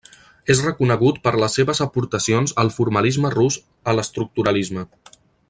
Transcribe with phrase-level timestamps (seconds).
[0.51, 3.59] És reconegut per les seves aportacions al Formalisme rus
[3.93, 4.89] a l'Estructuralisme.